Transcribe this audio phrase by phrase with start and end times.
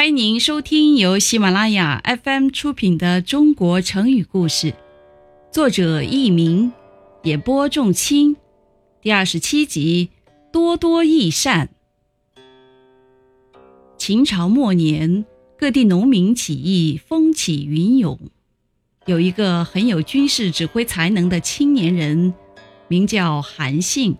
[0.00, 4.72] 欢迎您收听由喜马拉雅 FM 出品的《中国成语故事》，
[5.52, 6.72] 作者佚名，
[7.24, 8.34] 演播仲卿，
[9.02, 10.08] 第二十七集
[10.50, 11.68] 《多多益善》。
[13.98, 15.26] 秦朝末年，
[15.58, 18.18] 各地农民起义风起云涌，
[19.04, 22.32] 有一个很有军事指挥才能的青年人，
[22.88, 24.16] 名叫韩信。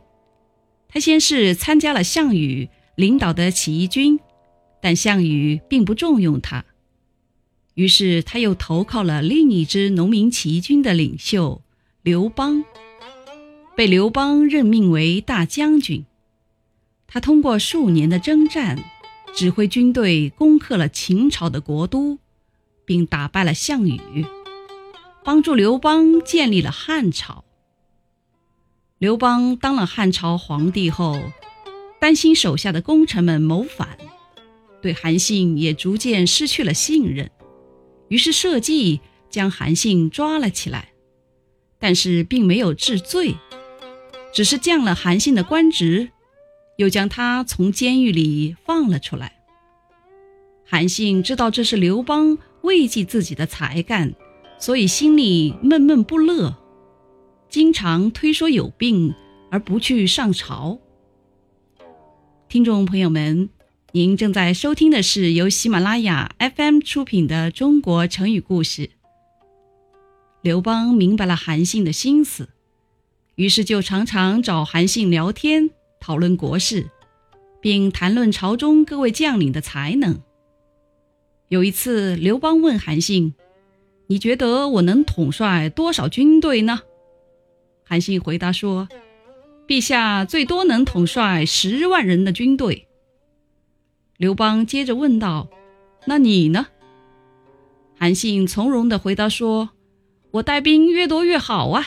[0.90, 4.20] 他先是参加了项羽领导的起义军。
[4.80, 6.64] 但项羽并不重用他，
[7.74, 11.62] 于是他又投靠了另一支农民起义军的领袖
[12.02, 12.64] 刘邦，
[13.76, 16.04] 被刘邦任命为大将军。
[17.06, 18.82] 他通过数年的征战，
[19.34, 22.18] 指挥军队攻克了秦朝的国都，
[22.84, 24.24] 并打败了项羽，
[25.24, 27.44] 帮助刘邦建立了汉朝。
[28.98, 31.18] 刘邦当了汉朝皇帝后，
[32.00, 33.98] 担心手下的功臣们谋反。
[34.82, 37.30] 对韩信也逐渐失去了信任，
[38.08, 40.92] 于是设计将韩信抓了起来，
[41.78, 43.34] 但是并没有治罪，
[44.32, 46.10] 只是降了韩信的官职，
[46.78, 49.42] 又将他从监狱里放了出来。
[50.64, 54.14] 韩信知道这是刘邦慰藉自己的才干，
[54.58, 56.56] 所以心里闷闷不乐，
[57.48, 59.14] 经常推说有病
[59.50, 60.78] 而不去上朝。
[62.48, 63.50] 听众朋友们。
[63.92, 68.82] 您正在收听的是由喜马拉雅 FM 出品的《中国成语故事》。
[70.42, 72.50] 刘邦明白了韩信的心思，
[73.34, 76.88] 于是就常常找韩信聊天，讨论国事，
[77.60, 80.20] 并谈论朝中各位将领的才能。
[81.48, 83.34] 有一次，刘邦问韩信
[84.06, 86.82] ：“你觉得我能统帅多少军队呢？”
[87.82, 88.88] 韩信回答说
[89.66, 92.86] ：“陛下最多能统帅十万人的军队。”
[94.20, 95.48] 刘邦接着问道
[96.04, 96.66] ：“那你呢？”
[97.98, 99.70] 韩信从容地回答说
[100.32, 101.86] ：“我带兵越多越好啊。”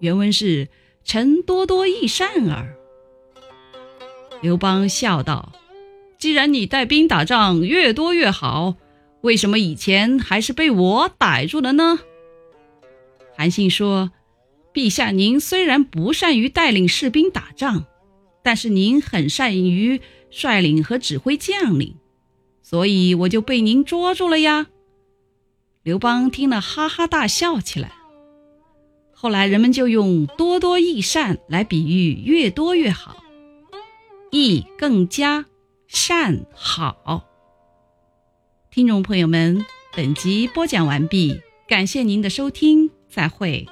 [0.00, 0.68] 原文是
[1.04, 2.74] ：“臣多多益善耳。”
[4.40, 5.52] 刘邦笑道
[6.16, 8.76] ：“既然你带兵打仗越多越好，
[9.20, 11.98] 为什么以前还是被我逮住了呢？”
[13.36, 14.12] 韩信说
[14.72, 17.84] ：“陛下，您虽然不善于带领士兵打仗，
[18.42, 21.96] 但是您很善于……”率领和指挥将领，
[22.62, 24.68] 所以我就被您捉住了呀。
[25.82, 27.92] 刘邦听了，哈哈大笑起来。
[29.12, 33.16] 后来人们就用“多多益善”来比喻越多越好，
[34.30, 35.46] 益更加，
[35.86, 37.26] 善好。
[38.70, 39.64] 听众朋友们，
[39.94, 43.66] 本集播讲完毕，感谢您的收听，再会。